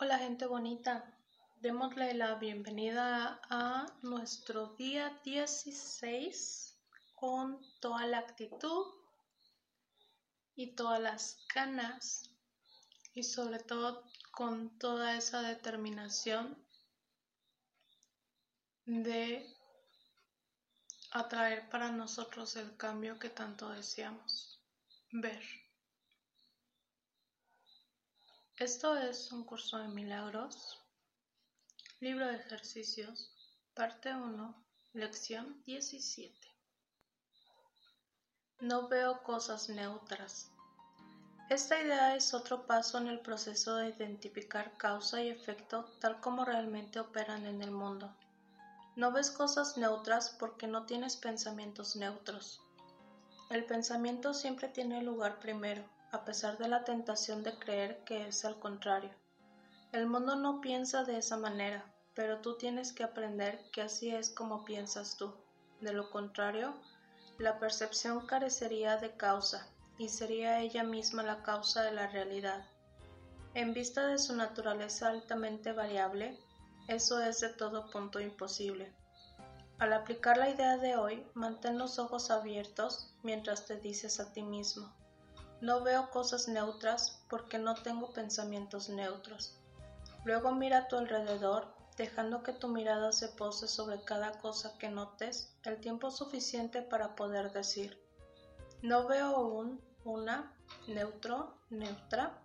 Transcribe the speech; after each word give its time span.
Hola 0.00 0.16
gente 0.16 0.46
bonita, 0.46 1.12
démosle 1.56 2.14
la 2.14 2.36
bienvenida 2.36 3.40
a 3.50 3.84
nuestro 4.02 4.76
día 4.76 5.20
16 5.24 6.78
con 7.16 7.60
toda 7.80 8.06
la 8.06 8.20
actitud 8.20 8.94
y 10.54 10.76
todas 10.76 11.00
las 11.00 11.44
ganas 11.52 12.30
y 13.12 13.24
sobre 13.24 13.58
todo 13.58 14.04
con 14.30 14.78
toda 14.78 15.16
esa 15.16 15.42
determinación 15.42 16.56
de 18.86 19.52
atraer 21.10 21.68
para 21.70 21.90
nosotros 21.90 22.54
el 22.54 22.76
cambio 22.76 23.18
que 23.18 23.30
tanto 23.30 23.70
deseamos 23.70 24.60
ver. 25.10 25.42
Esto 28.60 28.96
es 28.96 29.30
un 29.30 29.44
curso 29.44 29.78
de 29.78 29.86
milagros, 29.86 30.80
libro 32.00 32.26
de 32.26 32.34
ejercicios, 32.34 33.30
parte 33.72 34.12
1, 34.12 34.66
lección 34.94 35.62
17. 35.64 36.36
No 38.58 38.88
veo 38.88 39.22
cosas 39.22 39.68
neutras. 39.68 40.50
Esta 41.48 41.80
idea 41.80 42.16
es 42.16 42.34
otro 42.34 42.66
paso 42.66 42.98
en 42.98 43.06
el 43.06 43.20
proceso 43.20 43.76
de 43.76 43.90
identificar 43.90 44.76
causa 44.76 45.22
y 45.22 45.28
efecto 45.28 45.96
tal 46.00 46.20
como 46.20 46.44
realmente 46.44 46.98
operan 46.98 47.46
en 47.46 47.62
el 47.62 47.70
mundo. 47.70 48.12
No 48.96 49.12
ves 49.12 49.30
cosas 49.30 49.76
neutras 49.76 50.30
porque 50.30 50.66
no 50.66 50.84
tienes 50.84 51.16
pensamientos 51.16 51.94
neutros. 51.94 52.60
El 53.50 53.64
pensamiento 53.66 54.34
siempre 54.34 54.66
tiene 54.66 55.00
lugar 55.00 55.38
primero 55.38 55.88
a 56.10 56.24
pesar 56.24 56.58
de 56.58 56.68
la 56.68 56.84
tentación 56.84 57.42
de 57.42 57.58
creer 57.58 58.02
que 58.04 58.28
es 58.28 58.44
al 58.44 58.58
contrario. 58.58 59.10
El 59.92 60.06
mundo 60.06 60.36
no 60.36 60.60
piensa 60.60 61.04
de 61.04 61.18
esa 61.18 61.36
manera, 61.36 61.84
pero 62.14 62.40
tú 62.40 62.56
tienes 62.56 62.92
que 62.92 63.04
aprender 63.04 63.70
que 63.72 63.82
así 63.82 64.14
es 64.14 64.30
como 64.30 64.64
piensas 64.64 65.16
tú. 65.16 65.34
De 65.80 65.92
lo 65.92 66.10
contrario, 66.10 66.74
la 67.38 67.58
percepción 67.58 68.26
carecería 68.26 68.96
de 68.96 69.16
causa 69.16 69.68
y 69.98 70.08
sería 70.08 70.60
ella 70.60 70.82
misma 70.82 71.22
la 71.22 71.42
causa 71.42 71.82
de 71.82 71.92
la 71.92 72.06
realidad. 72.08 72.66
En 73.54 73.74
vista 73.74 74.06
de 74.06 74.18
su 74.18 74.34
naturaleza 74.34 75.08
altamente 75.08 75.72
variable, 75.72 76.38
eso 76.88 77.20
es 77.20 77.40
de 77.40 77.50
todo 77.50 77.90
punto 77.90 78.20
imposible. 78.20 78.94
Al 79.78 79.92
aplicar 79.92 80.36
la 80.36 80.50
idea 80.50 80.76
de 80.76 80.96
hoy, 80.96 81.26
mantén 81.34 81.78
los 81.78 81.98
ojos 81.98 82.30
abiertos 82.30 83.14
mientras 83.22 83.66
te 83.66 83.76
dices 83.76 84.18
a 84.18 84.32
ti 84.32 84.42
mismo, 84.42 84.92
no 85.60 85.82
veo 85.82 86.10
cosas 86.10 86.48
neutras 86.48 87.24
porque 87.28 87.58
no 87.58 87.74
tengo 87.74 88.12
pensamientos 88.12 88.88
neutros. 88.88 89.58
Luego 90.24 90.52
mira 90.52 90.78
a 90.78 90.88
tu 90.88 90.96
alrededor, 90.96 91.66
dejando 91.96 92.42
que 92.42 92.52
tu 92.52 92.68
mirada 92.68 93.12
se 93.12 93.28
pose 93.28 93.66
sobre 93.66 94.02
cada 94.02 94.38
cosa 94.38 94.78
que 94.78 94.88
notes 94.88 95.52
el 95.64 95.80
tiempo 95.80 96.10
suficiente 96.10 96.82
para 96.82 97.16
poder 97.16 97.52
decir, 97.52 98.00
no 98.82 99.08
veo 99.08 99.40
un, 99.40 99.80
una, 100.04 100.54
neutro, 100.86 101.54
neutra, 101.70 102.38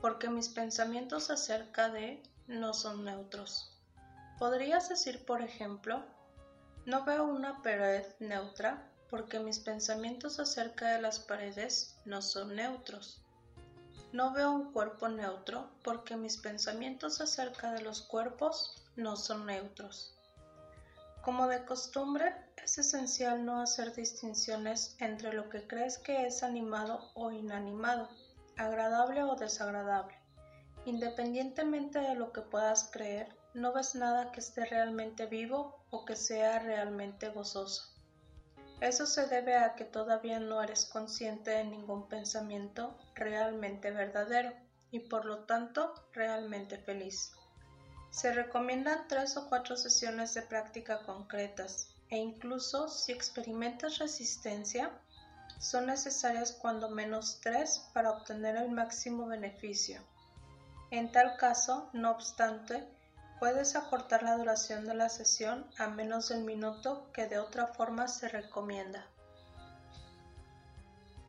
porque 0.00 0.30
mis 0.30 0.48
pensamientos 0.48 1.30
acerca 1.30 1.90
de 1.90 2.22
no 2.46 2.72
son 2.72 3.04
neutros. 3.04 3.78
Podrías 4.38 4.88
decir, 4.88 5.24
por 5.26 5.42
ejemplo, 5.42 6.02
no 6.86 7.04
veo 7.04 7.24
una 7.24 7.62
pared 7.62 8.06
neutra 8.20 8.90
porque 9.10 9.38
mis 9.40 9.58
pensamientos 9.58 10.38
acerca 10.40 10.92
de 10.92 11.00
las 11.00 11.20
paredes 11.20 11.96
no 12.04 12.22
son 12.22 12.56
neutros. 12.56 13.22
No 14.12 14.32
veo 14.32 14.52
un 14.52 14.72
cuerpo 14.72 15.08
neutro 15.08 15.70
porque 15.82 16.16
mis 16.16 16.36
pensamientos 16.38 17.20
acerca 17.20 17.72
de 17.72 17.82
los 17.82 18.02
cuerpos 18.02 18.82
no 18.96 19.16
son 19.16 19.46
neutros. 19.46 20.14
Como 21.22 21.48
de 21.48 21.64
costumbre, 21.64 22.34
es 22.62 22.78
esencial 22.78 23.44
no 23.44 23.60
hacer 23.60 23.94
distinciones 23.94 24.96
entre 25.00 25.32
lo 25.32 25.48
que 25.48 25.66
crees 25.66 25.98
que 25.98 26.26
es 26.26 26.42
animado 26.42 27.10
o 27.14 27.32
inanimado, 27.32 28.08
agradable 28.56 29.24
o 29.24 29.34
desagradable. 29.34 30.16
Independientemente 30.84 31.98
de 31.98 32.14
lo 32.14 32.32
que 32.32 32.42
puedas 32.42 32.90
creer, 32.92 33.36
no 33.54 33.72
ves 33.72 33.96
nada 33.96 34.30
que 34.30 34.40
esté 34.40 34.66
realmente 34.66 35.26
vivo 35.26 35.84
o 35.90 36.04
que 36.04 36.14
sea 36.14 36.60
realmente 36.60 37.28
gozoso. 37.30 37.95
Eso 38.80 39.06
se 39.06 39.26
debe 39.26 39.56
a 39.56 39.74
que 39.74 39.84
todavía 39.84 40.38
no 40.38 40.62
eres 40.62 40.84
consciente 40.84 41.50
de 41.50 41.64
ningún 41.64 42.08
pensamiento 42.08 42.96
realmente 43.14 43.90
verdadero 43.90 44.52
y 44.90 45.00
por 45.00 45.24
lo 45.24 45.44
tanto 45.44 45.94
realmente 46.12 46.78
feliz. 46.78 47.32
Se 48.10 48.32
recomiendan 48.32 49.08
tres 49.08 49.36
o 49.36 49.48
cuatro 49.48 49.76
sesiones 49.76 50.34
de 50.34 50.42
práctica 50.42 51.02
concretas 51.04 51.88
e 52.10 52.16
incluso 52.16 52.88
si 52.88 53.12
experimentas 53.12 53.98
resistencia, 53.98 54.90
son 55.58 55.86
necesarias 55.86 56.52
cuando 56.52 56.90
menos 56.90 57.40
tres 57.40 57.88
para 57.94 58.10
obtener 58.10 58.56
el 58.56 58.70
máximo 58.70 59.26
beneficio. 59.26 60.02
En 60.90 61.10
tal 61.10 61.36
caso, 61.36 61.88
no 61.92 62.10
obstante, 62.12 62.86
Puedes 63.38 63.76
acortar 63.76 64.22
la 64.22 64.36
duración 64.36 64.86
de 64.86 64.94
la 64.94 65.10
sesión 65.10 65.66
a 65.76 65.88
menos 65.88 66.30
del 66.30 66.42
minuto 66.44 67.10
que 67.12 67.26
de 67.26 67.38
otra 67.38 67.66
forma 67.66 68.08
se 68.08 68.28
recomienda. 68.28 69.06